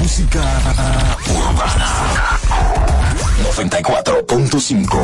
[0.00, 0.40] música
[1.28, 2.38] urbana.
[3.54, 4.98] 94.5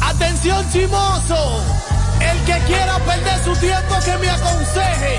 [0.00, 1.62] Atención chimoso,
[2.20, 5.18] el que quiera perder su tiempo que me aconseje.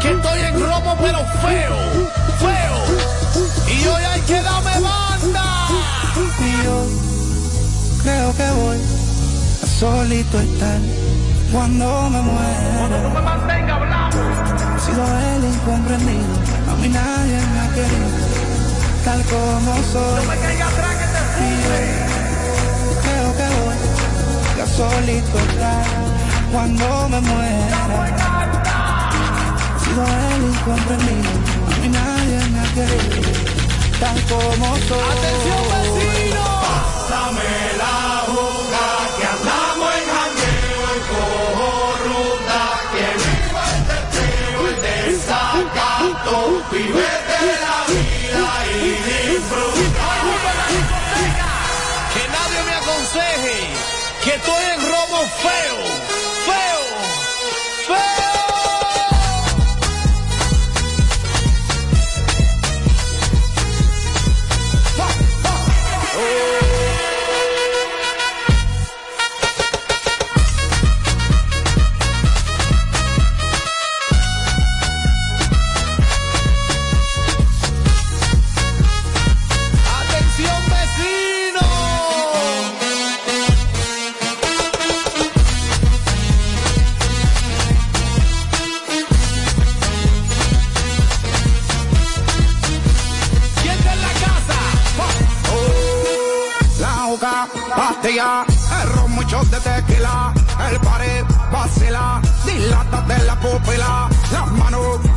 [0.00, 1.76] Que estoy en romo pero feo,
[2.40, 2.76] feo.
[3.76, 5.68] Y hoy hay que darme banda.
[6.40, 6.86] Y yo
[8.02, 8.97] creo que voy
[9.78, 10.80] solito estar
[11.52, 12.98] cuando me muera.
[14.76, 16.34] He sido el incomprendido,
[16.68, 18.10] a mí nadie me ha querido,
[19.04, 20.24] tal como soy.
[21.38, 21.78] Y yo
[23.04, 23.78] creo que voy
[24.62, 25.84] a solito estar
[26.52, 27.78] cuando me muera.
[29.76, 31.30] He sido el incomprendido,
[31.66, 33.20] a mí nadie me ha querido,
[34.00, 35.08] tal como soy.
[35.18, 36.44] ¡Atención vecino!
[36.66, 37.96] Pásame la
[38.32, 38.67] boca
[46.70, 48.90] vivete la vida y
[49.30, 50.08] disfruta.
[52.14, 53.58] Que nadie me aconseje
[54.24, 55.78] que estoy en robo feo,
[56.08, 56.17] feo,
[99.88, 100.32] tequila,
[100.70, 105.07] el pared, vacila, dilata de la pupila, las manos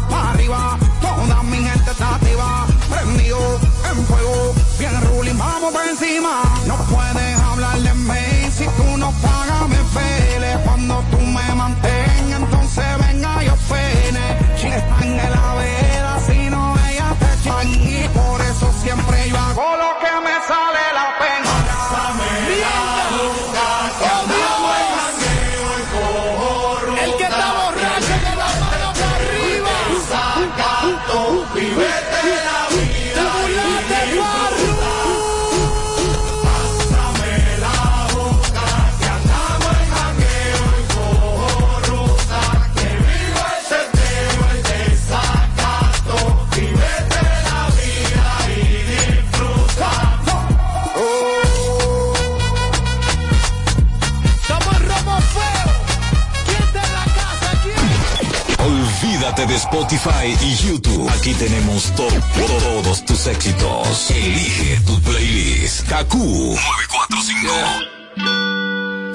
[59.95, 61.09] Spotify y YouTube.
[61.09, 62.07] Aquí tenemos to-
[62.47, 64.09] todos tus éxitos.
[64.11, 65.81] Elige tu playlist.
[65.89, 67.51] KQ 945.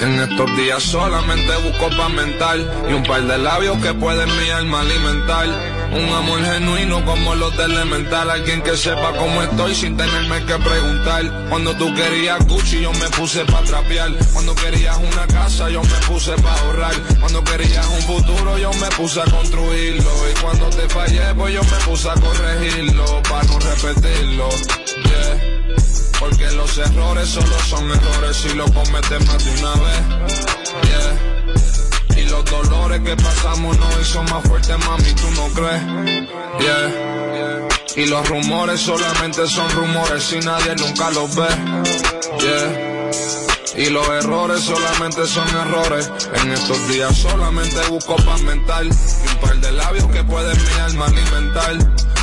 [0.01, 4.51] En estos días solamente busco pa' mental y un par de labios que pueden mi
[4.51, 5.47] alma alimentar.
[5.97, 8.31] Un amor genuino como los de elemental.
[8.31, 11.49] Alguien que sepa cómo estoy sin tenerme que preguntar.
[11.49, 14.13] Cuando tú querías Gucci, yo me puse pa' trapear.
[14.35, 16.95] Cuando querías una casa, yo me puse pa' ahorrar.
[17.19, 20.11] Cuando querías un futuro, yo me puse a construirlo.
[20.31, 23.23] Y cuando te fallé, pues yo me puse a corregirlo.
[23.23, 24.49] Pa' no repetirlo.
[24.51, 25.57] Yeah.
[26.21, 30.01] Porque los errores solo son errores si lo cometes más de una vez.
[30.83, 31.36] Yeah.
[32.27, 35.83] Y los dolores que pasamos no son más fuertes, mami, tú no crees.
[36.59, 37.69] Yeah.
[37.97, 41.47] Y los rumores solamente son rumores si nadie nunca los ve.
[42.41, 42.86] Yeah.
[43.77, 46.11] Y los errores solamente son errores.
[46.35, 48.89] En estos días solamente busco paz mental.
[48.89, 51.73] Y un par de labios que pueden mi alma alimentar.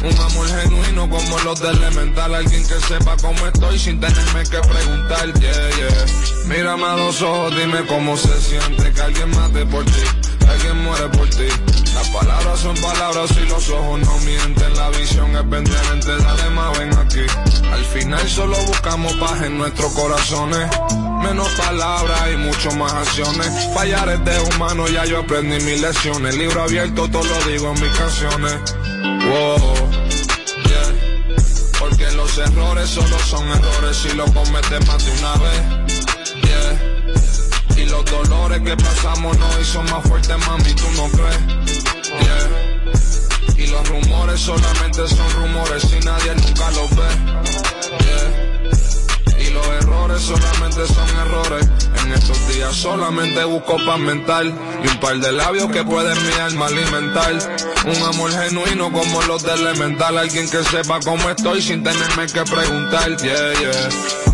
[0.03, 2.33] Un amor genuino como los de elemental.
[2.33, 5.31] Alguien que sepa cómo estoy sin tenerme que preguntar.
[5.39, 6.05] Yeah, yeah.
[6.47, 10.03] Mírame a los ojos, dime cómo se siente que alguien mate por ti.
[10.49, 11.47] Alguien muere por ti.
[11.93, 14.73] Las palabras son palabras y los ojos no mienten.
[14.75, 17.25] La visión es pendiente, dale más, ven aquí.
[17.71, 20.67] Al final solo buscamos paz en nuestros corazones.
[21.23, 23.49] Menos palabras y mucho más acciones.
[23.73, 26.35] Fallar es de humano, ya yo aprendí mis lecciones.
[26.35, 28.55] Libro abierto, todo lo digo en mis canciones.
[29.01, 29.73] Wow,
[30.67, 31.79] yeah.
[31.79, 35.61] Porque los errores solo son errores si lo cometes más de una vez.
[36.43, 37.83] Yeah.
[37.83, 41.39] Y los dolores que pasamos no son más fuertes, mami, tú no crees.
[42.19, 43.63] Yeah.
[43.63, 47.07] Y los rumores solamente son rumores si nadie nunca los ve.
[47.99, 49.02] Yeah.
[49.53, 51.67] Los errores solamente son errores.
[52.03, 56.33] En estos días solamente busco paz mental y un par de labios que pueden mi
[56.33, 57.33] alma alimentar.
[57.85, 60.17] Un amor genuino como los de elemental.
[60.17, 63.15] Alguien que sepa cómo estoy sin tenerme que preguntar.
[63.17, 64.32] Yeah, yeah.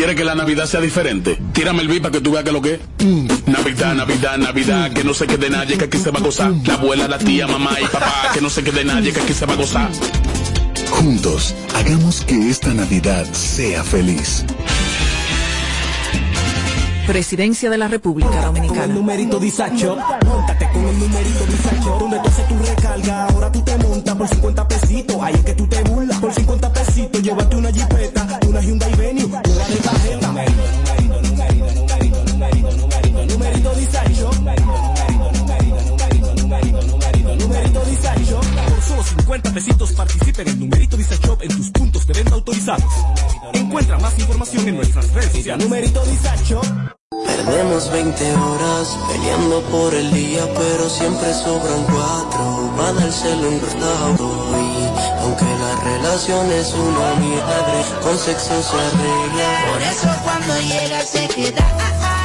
[0.00, 1.38] ¿Tú quieres que la Navidad sea diferente?
[1.52, 2.80] Tírame el beat para que tú veas que lo que es.
[3.46, 6.54] Navidad, Navidad, Navidad, que no se quede nadie, que aquí se va a gozar.
[6.64, 9.44] La abuela, la tía, mamá y papá, que no se quede nadie, que aquí se
[9.44, 9.90] va a gozar.
[10.88, 14.46] Juntos, hagamos que esta Navidad sea feliz.
[17.10, 18.94] Presidencia de la República Con el Dominicana.
[18.94, 23.76] numerito disacho, montate con el numerito disacho, donde tú haces tu recarga, ahora tú te
[23.78, 27.72] montas por 50 pesitos, ahí es que tú te burlas, por 50 pesitos, llévate una
[27.72, 30.28] jipeta, una Hyundai Venue, una de tarjeta.
[30.28, 30.62] Numerito,
[31.20, 31.20] numerito,
[31.74, 34.30] numerito, numerito, numerito, numerito, disacho,
[37.40, 38.40] numerito disacho.
[38.68, 42.34] Por solo 50 pesitos participa en el numerito Visa Shop en tus puntos de venta
[42.34, 42.92] autorizados.
[43.52, 45.66] Encuentra más información en nuestras redes sociales.
[45.66, 46.60] Numerito disacho.
[47.46, 54.18] Perdemos 20 horas peleando por el día, pero siempre sobran cuatro para dárselo un.
[54.60, 59.72] Y aunque la relación es una mierda, con sexo se arregla.
[59.72, 61.64] Por eso cuando llega se queda.
[61.64, 62.19] Te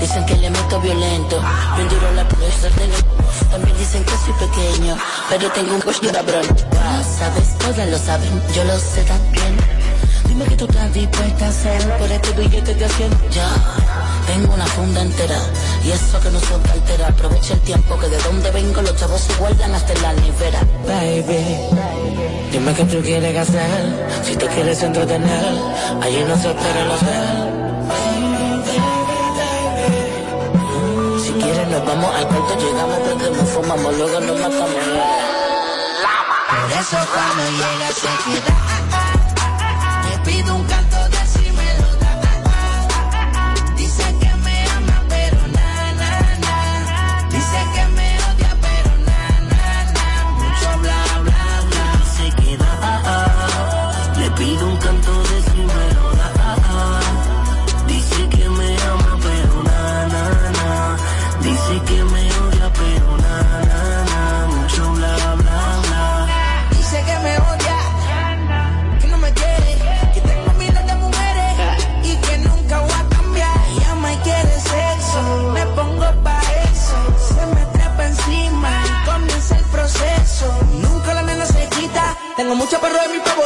[0.00, 1.38] Dicen que le meto violento.
[1.76, 4.96] Bien duro la puedo de También dicen que soy pequeño,
[5.28, 6.46] pero tengo un coche cabrón.
[7.18, 9.56] Sabes, todas lo saben, yo lo sé también.
[10.26, 13.10] Dime que tú estás dispuesta a hacer por este billete de acción.
[13.30, 13.50] Ya,
[14.26, 15.38] tengo una funda entera.
[15.84, 17.08] Y eso que no son cartera.
[17.08, 20.60] Aprovecha el tiempo que de donde vengo los chavos se guardan hasta la nevera.
[20.86, 21.58] Baby,
[22.50, 24.08] dime qué tú quieres hacer.
[24.24, 25.44] Si te quieres entretener,
[26.00, 27.57] allí no se espera el hotel.
[31.68, 34.84] Nos vamos al cuarto, llegamos, prendemos, fumamos, luego nos matamos.
[36.48, 38.54] Por eso cuando llega se queda.
[40.24, 40.66] Pido un
[82.68, 83.37] chaparro de mi papá.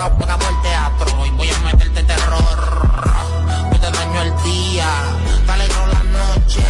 [0.00, 2.58] no pagamos teatro y voy a meterte terror.
[3.70, 4.88] Yo te daño el día,
[5.44, 6.62] te alegro la noche,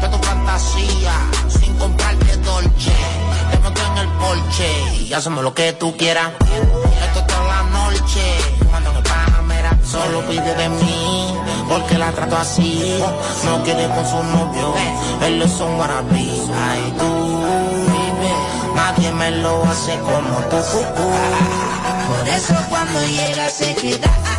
[0.00, 1.14] que tu fantasía,
[1.48, 2.96] sin comprarte dolce.
[3.50, 4.68] Te en el porche
[5.08, 6.32] y hacemos lo que tú quieras.
[7.06, 8.22] Esto es toda la noche,
[8.68, 11.34] cuando me Panamera solo pide de mí,
[11.70, 13.02] porque la trato así.
[13.46, 14.74] No quiere con su novio,
[15.22, 16.42] él es un guarabí.
[16.68, 17.10] Ay, tú,
[17.86, 18.32] vive,
[18.74, 21.75] nadie me lo hace como tú.
[22.06, 24.35] Por eso cuando llega se queda.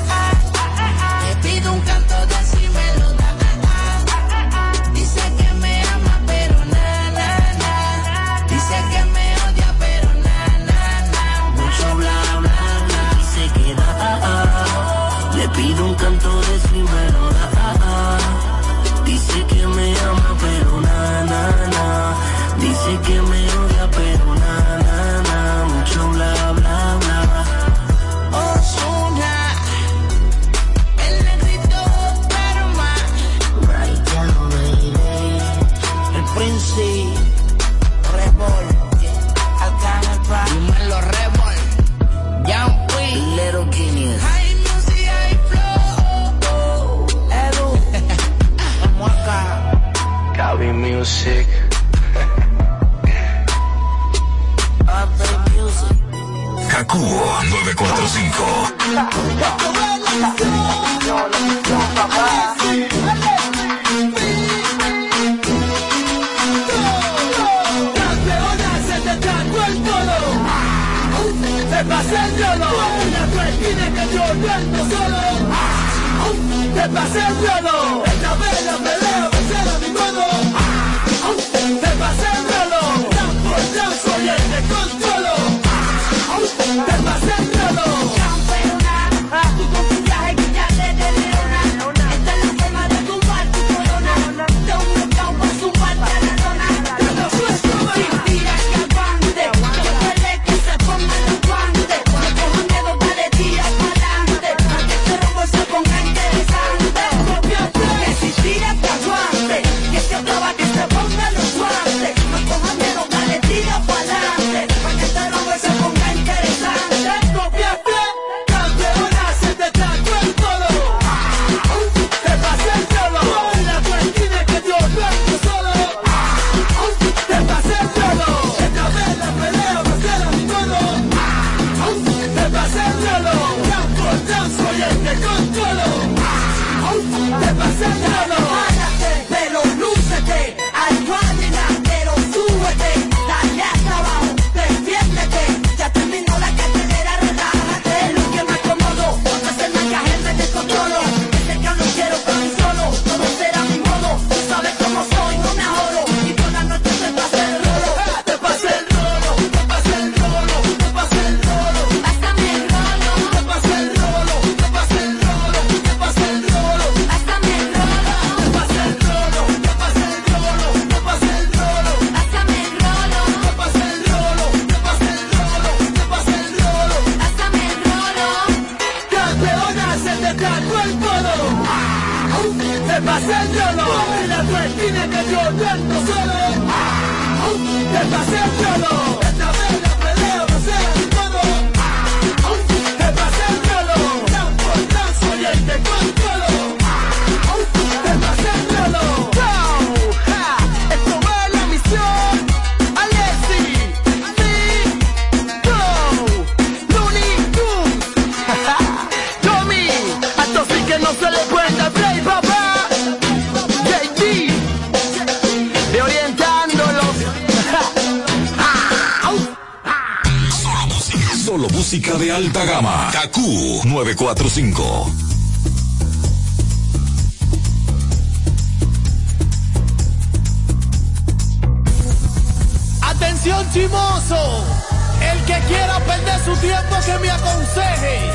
[234.17, 238.31] El que quiera perder su tiempo que me aconseje.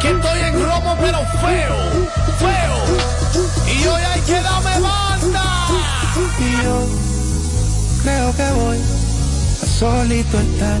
[0.00, 1.76] Que estoy en romo pero feo,
[2.38, 2.78] feo.
[3.66, 5.44] Y hoy hay que darme banda.
[6.38, 6.86] Y yo
[8.02, 8.78] creo que voy
[9.62, 10.80] a solito estar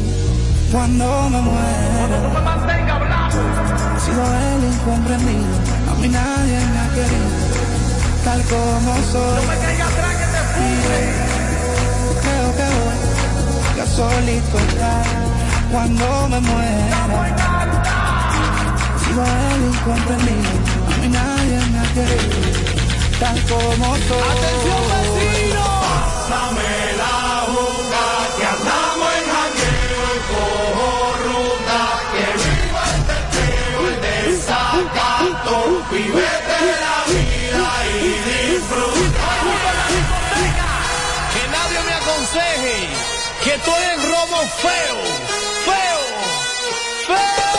[0.72, 2.18] cuando me muera.
[3.94, 5.54] He sido el incomprendido,
[5.90, 7.28] a mí nadie me ha querido,
[8.24, 9.42] tal como soy.
[9.52, 11.31] Y yo creo que
[13.86, 15.06] solito estar
[15.70, 17.00] cuando me muera.
[19.04, 20.54] Sido el incomprendido,
[20.86, 22.38] a mí nadie me ha querido,
[23.20, 24.28] tal como soy.
[24.32, 25.64] Atención vecino.
[25.82, 26.72] Pásame
[27.02, 27.16] la
[27.52, 28.04] juca
[28.36, 30.90] que andamos en jangueo y cojo
[31.26, 31.80] ruta
[32.12, 35.56] que viva el teteo, el desacato,
[35.90, 39.28] vivete la vida y disfruta.
[41.34, 43.01] Que nadie me aconseje
[43.52, 44.96] que estoy en romo feo,
[45.64, 46.00] feo,
[47.06, 47.51] feo.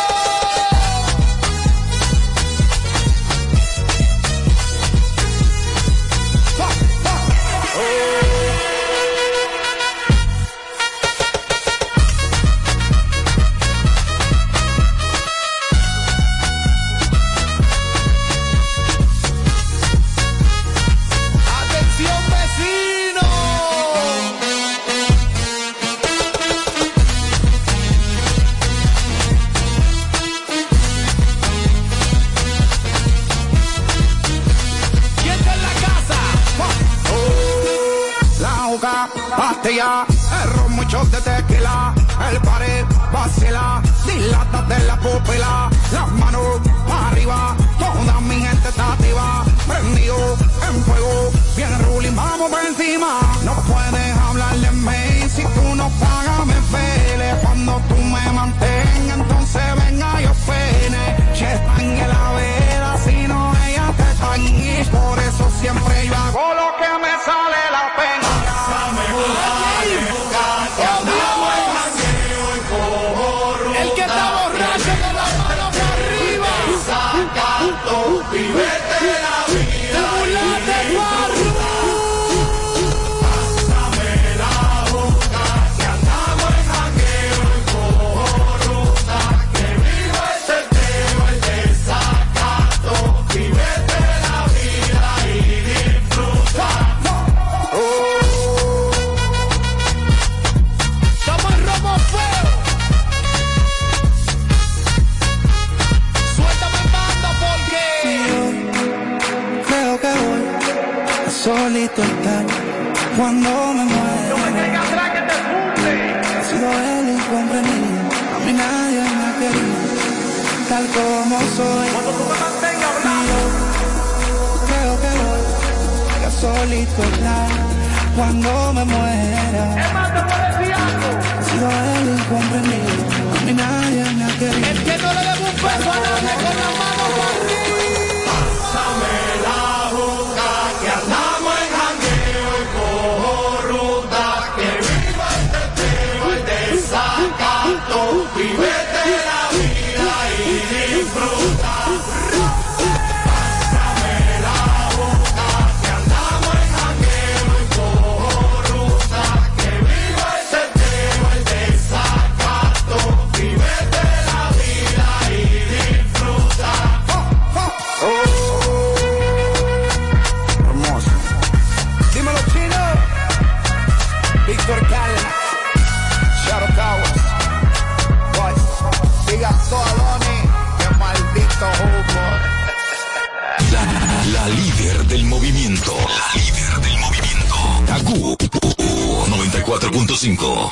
[190.23, 190.71] 94.5.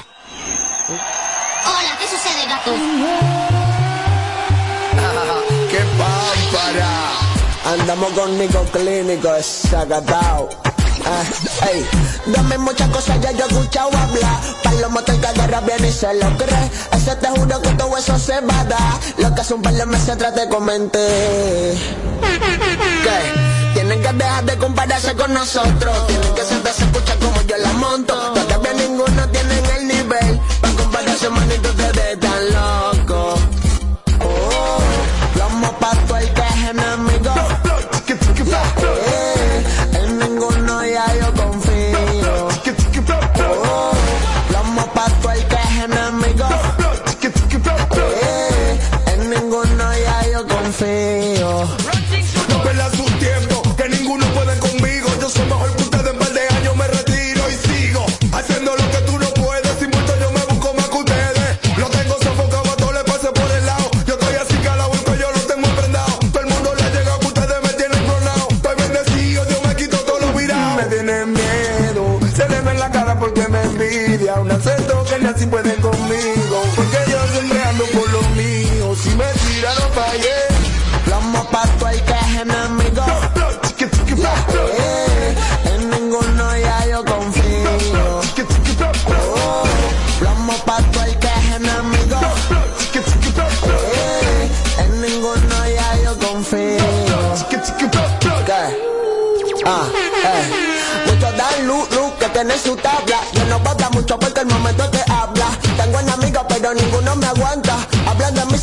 [1.66, 2.72] Hola, ¿qué sucede, gato?
[5.70, 6.92] ¡Qué pámpara!
[7.66, 10.48] Andamos con Nico Clínico, desacatado.
[11.04, 11.24] Ah,
[11.70, 11.86] ey,
[12.28, 14.40] dame muchas cosas, ya yo he escuchado hablar.
[14.64, 16.72] Palomo te agarra bien y se lo cree.
[16.94, 19.00] Ese te juro que todo eso se va a dar.
[19.18, 21.76] Lo que hace un par de meses atrás te comenté.
[23.04, 23.20] ¿Qué?
[23.74, 26.08] Tienen que dejar de compararse con nosotros.
[26.08, 28.34] Tienen que sentarse a escuchar como yo la monto.
[31.22, 31.71] Todavía ninguno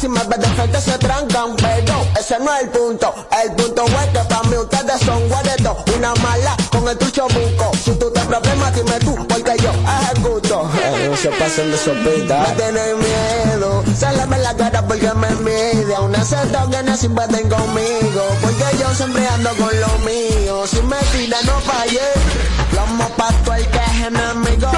[0.08, 3.14] máximas de frente se trancan, pero ese no es el punto.
[3.42, 7.70] El punto es que para mí ustedes son guaretos, una mala con el trucho buco.
[7.76, 10.70] Si tú te problemas, dime tú, porque yo ejecuto.
[11.08, 12.46] No se pasen de sopita.
[12.48, 16.00] Me tienen miedo, salame la cara porque me envidia.
[16.00, 20.66] Una seta que no simpaten conmigo, porque yo siempre ando con lo mío.
[20.66, 22.00] Si me tiran, no fallé.
[22.74, 24.70] Lomo pasto el que es enemigo.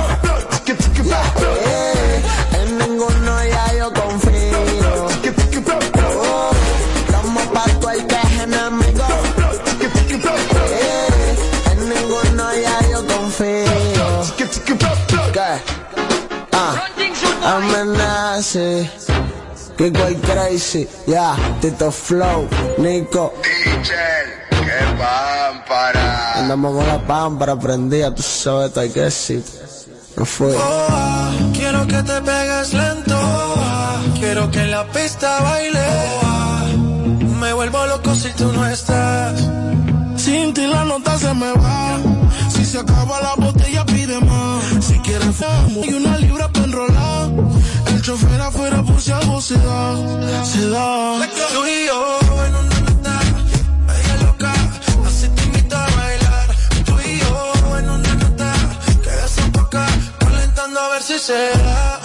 [18.41, 18.91] hace
[19.77, 21.61] que cual crazy, ya, yeah.
[21.61, 26.39] Tito Flow, Nico, Teacher, que pámpara.
[26.39, 29.45] Andamos con la pámpara prendida, tú sabes, esto hay que decir.
[30.17, 30.55] No fue.
[30.57, 35.87] Oh, quiero que te pegues lento, oh, quiero que en la pista baile.
[36.23, 39.39] Oh, me vuelvo loco si tú no estás.
[40.17, 41.99] Sin ti la nota se me va.
[42.49, 44.65] Si se acaba la botella, pide más.
[44.81, 45.37] Si quieres,
[45.83, 47.50] y una libra para enrolar
[48.01, 49.95] el chofer afuera por si algo se da,
[50.43, 51.29] se da.
[51.53, 53.21] Tú y yo en una nota,
[53.87, 54.55] vaya loca,
[55.07, 56.47] así te invito a bailar.
[56.87, 58.55] Tú y yo en una nota,
[59.03, 59.87] que de acá,
[60.19, 62.00] calentando a ver si se da.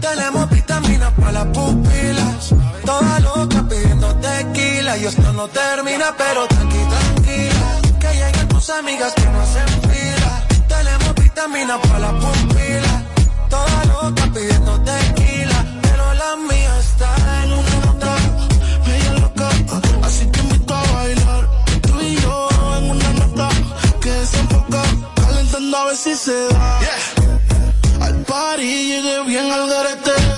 [0.00, 2.54] Tenemos vitaminas para las pupilas.
[2.84, 4.96] Toda loca pidiendo tequila.
[4.96, 6.98] Y esto no termina, pero tranquila.
[7.98, 10.46] Que lleguen tus amigas que no hacen fila.
[10.68, 13.02] Tenemos vitaminas para las pupilas.
[13.50, 15.64] Toda loca pidiendo tequila.
[15.82, 17.76] Pero la mía está en un
[25.76, 26.80] a ver si se da.
[26.80, 26.95] Yeah
[28.56, 30.35] party, llegué bien al garete.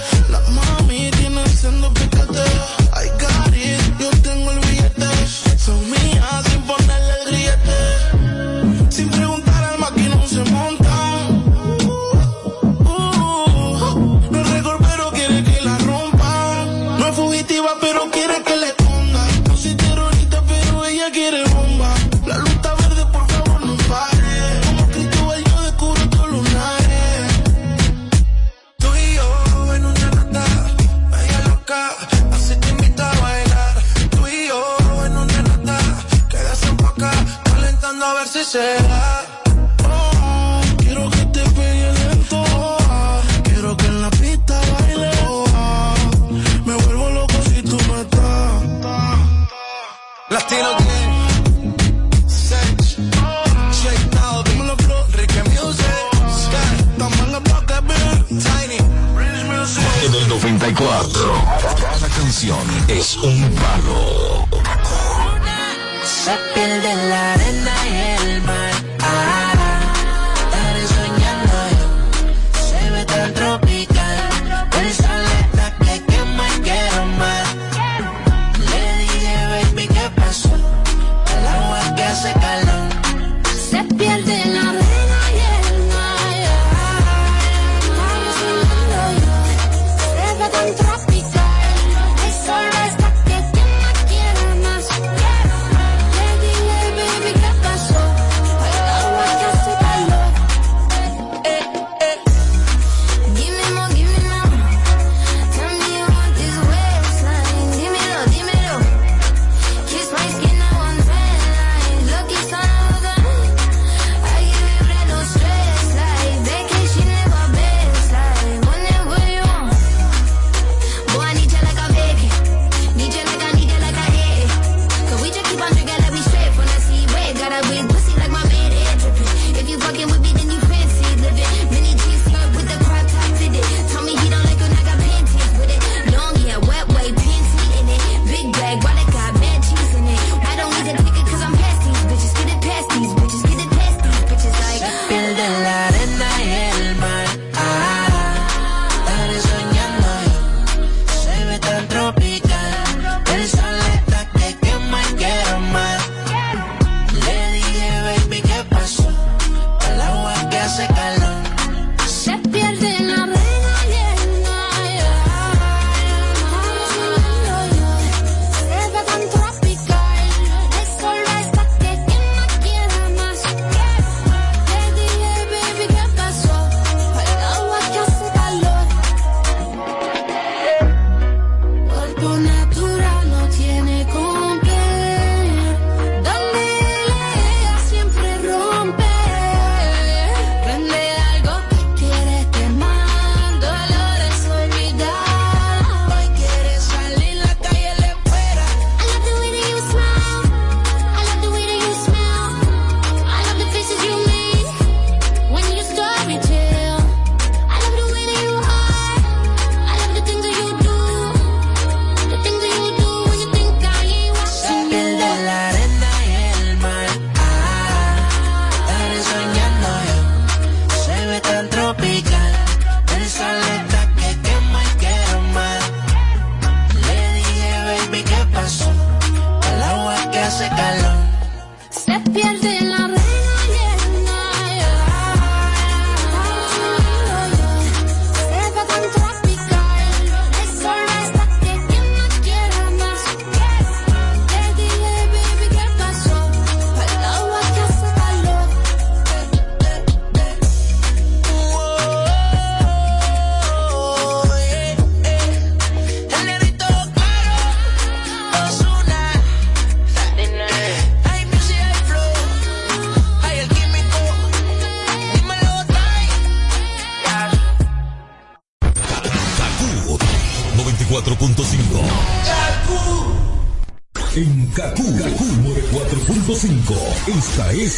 [63.23, 63.78] un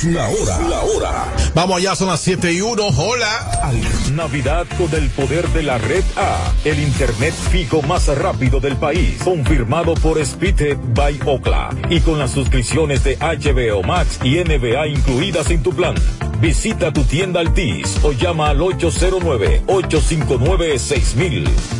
[0.04, 1.34] La hora, la hora.
[1.54, 2.86] Vamos allá, son las 7 y 1.
[2.96, 3.70] Hola.
[4.14, 9.18] Navidad con el poder de la red A, el internet fijo más rápido del país,
[9.22, 15.50] confirmado por Speedhead by Okla y con las suscripciones de HBO Max y NBA incluidas
[15.50, 15.94] en tu plan.
[16.40, 21.79] Visita tu tienda Altis o llama al 809 859 6000.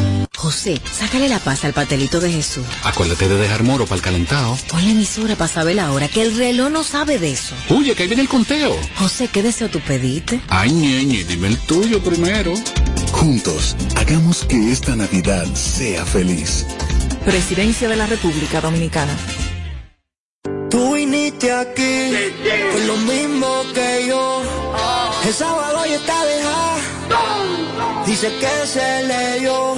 [0.41, 2.65] José, sácale la paz al patelito de Jesús.
[2.83, 4.57] Acuérdate de dejar moro para el calentado.
[4.69, 7.53] Pon la emisora para saber la hora, que el reloj no sabe de eso.
[7.69, 8.75] Oye, que ahí viene el conteo.
[8.95, 10.41] José, ¿qué deseo tú pediste?
[10.47, 12.55] Ay, ñeñe, dime el tuyo primero.
[13.11, 16.65] Juntos, hagamos que esta Navidad sea feliz.
[17.23, 19.15] Presidencia de la República Dominicana.
[20.71, 22.09] Tú viniste aquí
[22.71, 24.41] con lo mismo que yo.
[25.23, 27.70] El sábado ya está dejada.
[28.21, 29.75] Dice que se leyó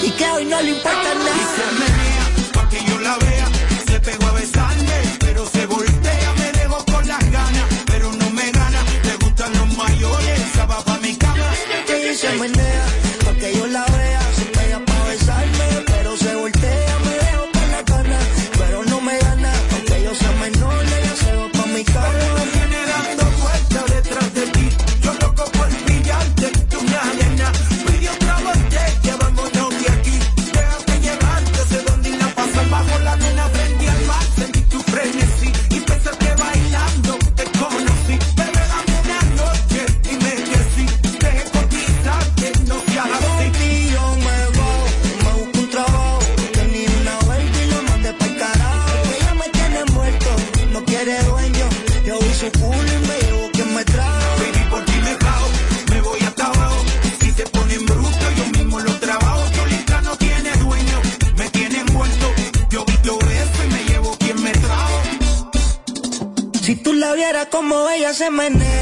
[0.00, 2.30] y que hoy no le importa nada.
[2.52, 3.48] Pa' que yo la vea,
[3.88, 8.52] se pegó a besarme, pero se voltea, me dejó con las ganas, pero no me
[8.52, 11.50] gana, le gustan los mayores, esa va pa' mi cama.
[11.88, 12.86] Ella se menea,
[13.24, 13.95] pa' que yo la vea,
[68.16, 68.75] se menea,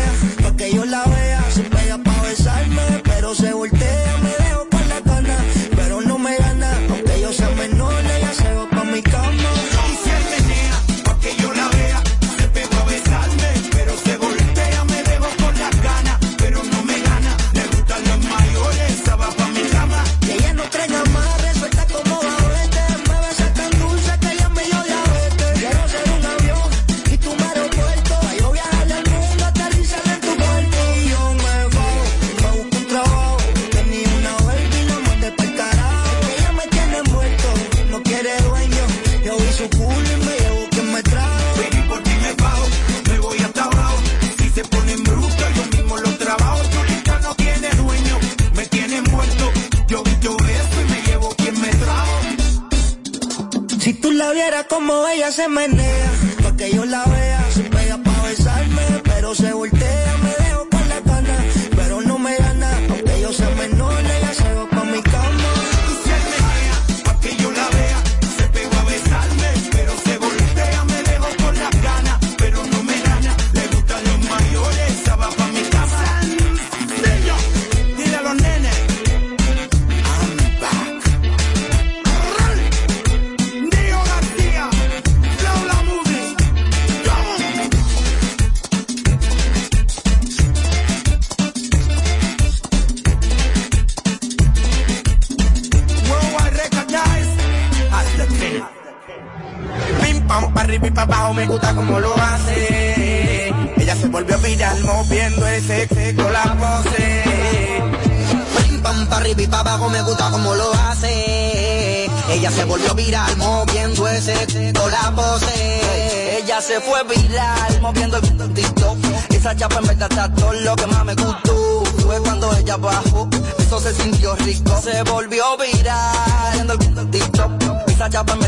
[55.34, 55.83] se menea,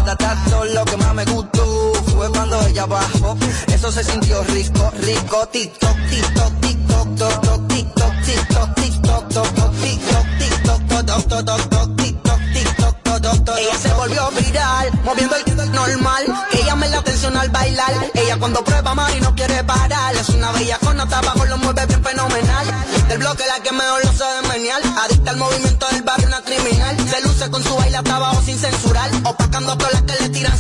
[0.06, 1.92] Todo lo que más me gustó.
[2.14, 3.36] Fue cuando ella bajó,
[3.66, 5.48] eso se sintió rico, rico.
[5.48, 12.96] TikTok, TikTok, TikTok, TikTok, TikTok, TikTok, TikTok, TikTok, TikTok, TikTok, TikTok, TikTok, TikTok,
[13.32, 13.58] TikTok.
[13.58, 16.24] Ella se volvió viral, moviendo el normal.
[16.52, 17.92] Que llame la atención al bailar.
[18.14, 20.14] Ella cuando prueba Mari no quiere parar.
[20.14, 22.66] Es una bella con abajo, lo mueve bien fenomenal.
[23.08, 24.80] Del bloque la que mejor lo sabe menear.
[25.04, 26.96] Adicta al movimiento del barrio, una criminal.
[27.08, 29.10] Se luce con su baile hasta abajo sin censurar.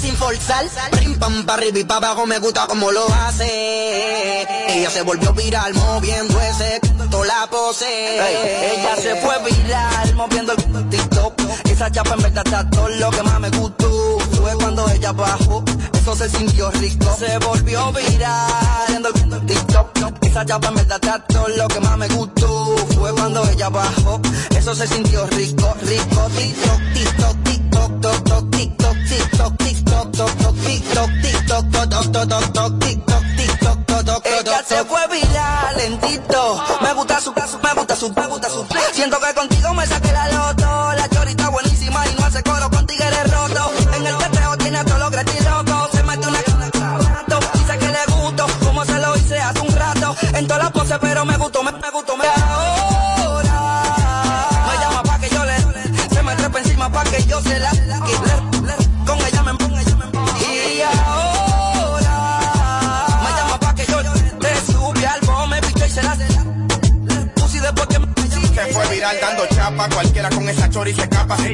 [0.00, 0.66] Sin forzar.
[0.90, 4.46] Prim pam pa arriba abajo me gusta como lo hace.
[4.68, 6.80] Ella se volvió viral moviendo ese
[7.10, 7.86] toda la pose.
[8.74, 11.40] ella se fue viral moviendo el TikTok.
[11.64, 14.18] Esa chapa en verdad está todo lo que más me gustó.
[14.40, 17.16] Fue cuando ella bajó, eso se sintió rico.
[17.18, 19.90] Se volvió viral viendo el TikTok.
[20.22, 22.76] Esa chapa en verdad está todo lo que más me gustó.
[22.98, 24.20] Fue cuando ella bajó,
[24.56, 26.28] eso se sintió rico, rico.
[26.36, 28.55] TikTok, TikTok, TikTok, TikTok,
[34.76, 35.25] se fue viral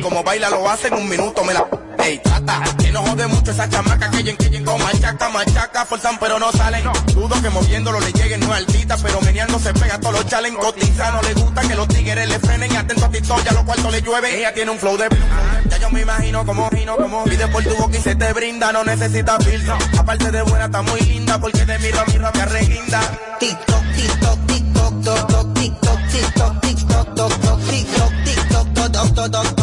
[0.02, 1.64] como baila lo hace en un minuto, me la.
[1.98, 6.18] Ey, trata, que no jode mucho esa chamaca que lleguen, que con machaca, machaca, forzan
[6.18, 6.82] pero no salen.
[7.14, 10.56] Dudo que moviéndolo le lleguen, no altita, pero meneando se pega todos los chalen.
[10.56, 13.62] Cotiza, no le gusta que los tigres le frenen y atento a TikTok, ya los
[13.62, 14.38] cuartos le llueve.
[14.38, 15.08] Ella tiene un flow de.
[15.68, 17.24] Ya yo me imagino como, imagino como.
[17.24, 19.78] Pide por tu boca y se te brinda, no necesita filtro.
[19.96, 23.00] Aparte de buena, está muy linda, porque de miro, miro, me arreguinda.
[23.38, 29.61] TikTok, TikTok, TikTok, TikTok, TikTok, TikTok, TikTok, TikTok, TikTok, TikTok, TikTok, TikTok,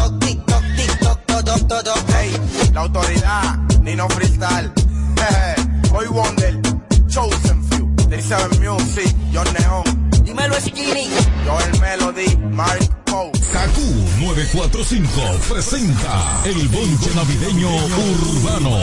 [10.59, 11.07] Skinny,
[11.45, 13.31] Joel Melody, Mark Poe.
[13.53, 13.81] Kaku
[14.19, 18.77] 945 presenta el bonche navideño urbano.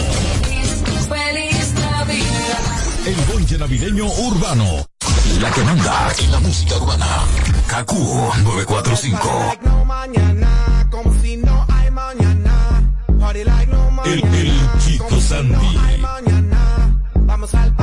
[1.08, 3.06] Feliz Navidad.
[3.06, 4.86] El bonche navideño urbano.
[5.40, 7.06] La que manda en la música urbana.
[7.66, 7.94] Kaku
[8.42, 9.56] 945.
[9.62, 12.82] No mañana, como si no hay mañana.
[13.20, 14.52] Party like no El, el
[14.84, 15.98] Chico Sandy.
[16.00, 16.98] mañana.
[17.26, 17.74] Vamos al